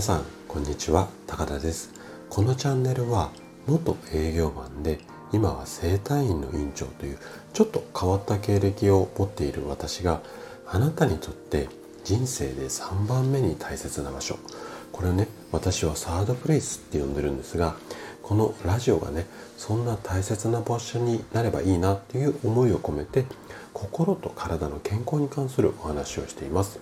[0.00, 1.08] さんこんにちは。
[1.26, 1.92] 高田です。
[2.30, 3.30] このチャンネルは
[3.66, 4.98] 元営業マンで
[5.30, 7.18] 今は整体院の院長という
[7.52, 10.22] ちょっと変わった経歴を持っている私が
[10.66, 11.68] あなたにとって
[12.02, 14.38] 人生で3番目に大切な場所。
[14.90, 17.76] これをね私はサードプレイスって呼んでるんですが
[18.22, 19.26] このラジオがね
[19.58, 23.26] そんな大切な場所になればいいなっていう思いを込めて
[23.74, 26.80] 心と体の健康に関するお話をしています。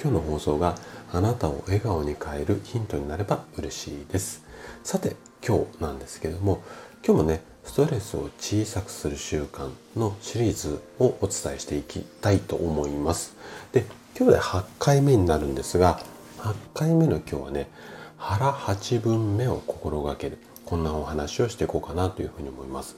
[0.00, 0.76] 今日の放送が
[1.12, 4.44] あなたを笑顔に変えるヒントになれば嬉しいです。
[4.84, 6.62] さて今日なんですけれども
[7.06, 13.36] 今日もねストレスを小さくする習慣のシリーズをお伝えしていきたいと思います。
[13.72, 13.84] で
[14.18, 16.00] 今日で8回目になるんですが
[16.38, 17.68] 8回目の今日はね
[18.16, 20.38] 腹8分目を心がける。
[20.64, 22.96] こんなお話をしていこうかなというふうに思います。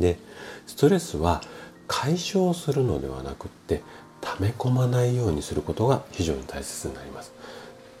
[0.00, 0.18] で
[0.66, 1.42] ストレスは
[1.86, 3.82] 解消するのではなくって
[4.20, 7.32] 溜め込まないようにすることが非常に大切になります。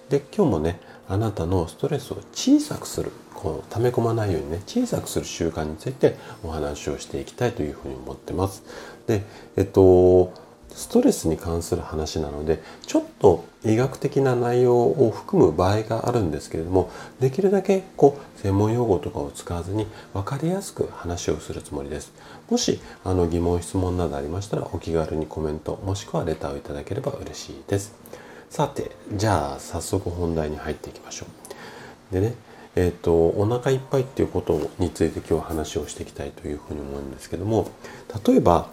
[0.08, 8.62] で今日もねあなたのストレスを小さくするこう溜め込まないようにね小さくする習慣についてお話をしていきたいというふうに思ってます。
[9.06, 9.24] で
[9.56, 10.32] えっと
[10.74, 22.12] ストレスに関する話なのでちょっと医学的な内容を含む場合があるんですけれどもできるだけこう専門用語とかを使わずに分かりやすく話をするつもりです。
[22.48, 27.94] もしあの疑問質問などありましたらお気軽にコメントもしくはレターをいただければ嬉しいです。
[28.48, 31.26] さてじゃあ早速本題に入っていきましょ
[32.10, 32.14] う。
[32.14, 32.34] でね
[32.76, 37.70] えっ、ー、とお腹いっぱいっていうことについて今日話をしていきたいというふうに思うんですけども
[38.24, 38.70] 例えば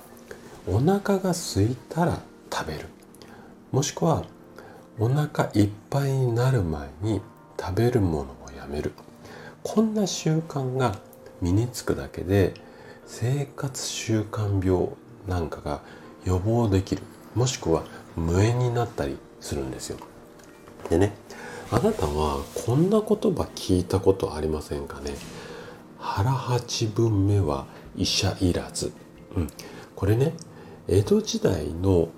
[0.67, 2.21] お腹が空いたら
[2.51, 2.87] 食べる。
[3.71, 4.25] もしくは
[4.99, 7.21] お腹いっぱいになる前に
[7.59, 8.93] 食べるものをやめる。
[9.63, 10.97] こんな習慣が
[11.41, 12.53] 身につくだけで
[13.05, 14.89] 生活習慣病
[15.27, 15.81] なんかが
[16.23, 17.03] 予防できる。
[17.35, 17.83] もしくは
[18.15, 19.97] 無縁になったりするんですよ。
[20.89, 21.15] でね
[21.71, 25.15] あなたはこんな言葉聞いたことありませんかね？
[25.99, 27.65] 腹八分目は
[27.95, 28.93] 医者いらず、
[29.35, 29.47] うん、
[29.95, 30.33] これね
[30.87, 32.09] 江戸時代の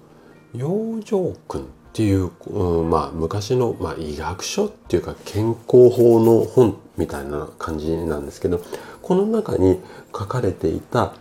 [0.53, 8.61] 養生訓っていう、うん、まあ昔の、まあ、医学書っていうか健康法の本みたいな感じなんですけど
[9.01, 9.79] この中に
[10.13, 11.13] 書かれていた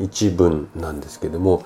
[0.00, 1.64] 一文なんですけども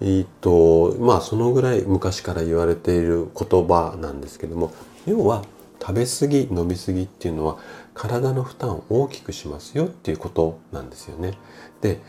[0.00, 4.72] えー、とまあそのぐらい昔から言われている言葉なんですけども
[5.06, 5.42] 要は
[5.80, 7.58] 食べ過ぎ飲み過ぎっていうのは
[7.94, 11.34] 体の負担を大きくしますよっていうことなんですよね。
[11.80, 12.00] で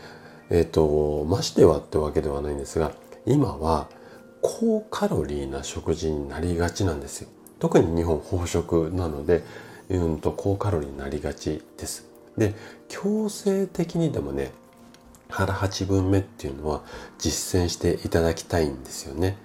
[0.50, 2.92] えっ、ー、と、ましてはってわけではないんですが、
[3.26, 3.88] 今は
[4.42, 7.28] 高カロリーな食事になりがちなんですよ。
[7.58, 9.42] 特に日本飽食なので、
[9.88, 12.06] うんと高カロリーになりがちです。
[12.36, 12.54] で、
[12.88, 14.52] 強制的にでもね、
[15.28, 16.82] 腹8分目っていうのは
[17.18, 19.36] 実践していただきたいんですよね。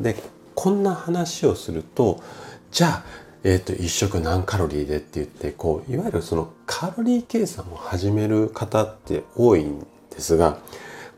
[0.00, 0.16] で、
[0.54, 2.22] こんな話をすると、
[2.70, 3.04] じゃあ、
[3.44, 9.84] えっ、ー、と、一食何カロリーでって言って、こう、いわゆるそのカロリー計算を始める方って多いん
[10.14, 10.58] ですが、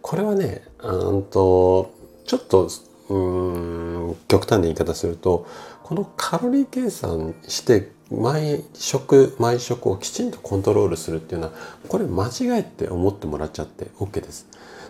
[0.03, 1.95] これはね、うんと、
[2.27, 2.69] ちょっと、
[3.09, 5.47] うん、極端な言い方すると、
[5.83, 11.53] このカロリー計算して毎食、毎食をきちんとコントロールするっていうのは、
[11.89, 14.47] これ間違えって思ってもらっちゃって OK です。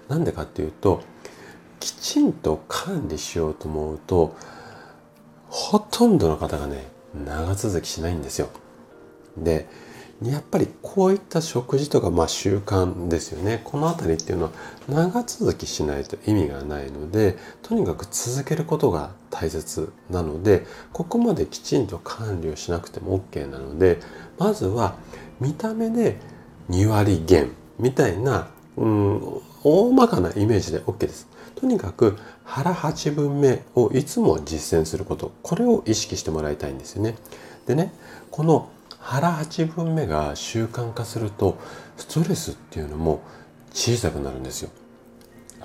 [0.09, 1.01] なんでかっていうと、
[1.81, 4.37] きちんと管理しようと思うと、
[5.49, 8.49] ほとんどの方がね、長続きしないんですよ。
[9.37, 9.69] で、
[10.31, 14.51] やっぱりこういった食事とかまあ習慣ですよねこの辺りっていうのは
[14.89, 23.99] 長続きしないと意味がないのでとにかく続けることが大切なのでここまできちんと管理をしなくても OK なので
[24.39, 24.97] まずは
[25.41, 26.19] 見た目で
[26.71, 31.29] 2割減みたいな、うん、大まかなイメージで OK です。
[31.57, 37.17] とにかく腹8分目をいつも実践することこれを意識してもらいたいんですよね。
[37.67, 37.93] でね
[38.31, 38.69] この
[39.05, 41.59] 腹8分目が習慣化すると
[41.99, 43.21] ストレスっていうのも
[43.71, 44.71] 小さくなるんですよ。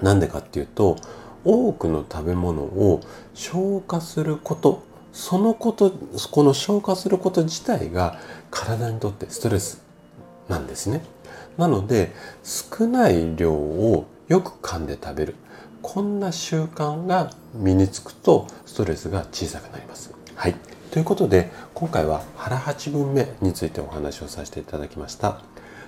[0.01, 0.97] なんでかっていうと
[1.45, 3.01] 多くの食べ物を
[3.33, 4.83] 消化すること
[5.13, 5.91] そのこと
[6.31, 8.19] この消化すること自体が
[8.51, 9.81] 体にとってストレス
[10.49, 11.01] なんですね。
[11.57, 12.11] なので
[12.43, 15.35] 少ない量をよく噛んで食べる
[15.81, 20.13] こんな習慣が身につくとストレスが小さくなります。
[20.35, 20.55] はい。
[20.91, 25.41] ということで今回は腹8分目についてお話をさせていただきました。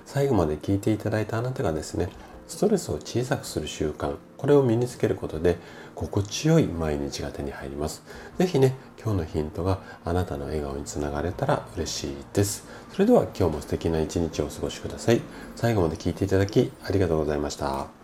[0.06, 2.10] 最後まで聞いていただいたあなたがですね
[2.48, 5.58] ストレスを小さくする習慣これを身につけることで
[5.96, 8.04] 心地よい毎日が手に入ります。
[8.38, 12.68] 是非ね今日のヒントがあなたの笑顔につながれたら嬉しいです。
[12.92, 15.22] それでは今日も素敵な一日をお過ごしください。
[15.56, 18.01] 最後まで聞いていただきありがとうございました。